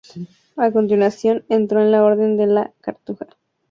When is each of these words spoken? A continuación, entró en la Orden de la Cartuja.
A 0.57 0.71
continuación, 0.71 1.45
entró 1.47 1.79
en 1.79 1.91
la 1.91 2.03
Orden 2.03 2.35
de 2.35 2.47
la 2.47 2.73
Cartuja. 2.81 3.27